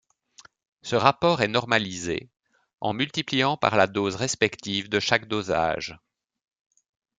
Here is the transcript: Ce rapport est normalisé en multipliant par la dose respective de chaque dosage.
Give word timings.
Ce 0.81 0.95
rapport 0.95 1.43
est 1.43 1.47
normalisé 1.47 2.31
en 2.79 2.91
multipliant 2.91 3.55
par 3.55 3.75
la 3.75 3.85
dose 3.85 4.15
respective 4.15 4.89
de 4.89 4.99
chaque 4.99 5.27
dosage. 5.27 5.99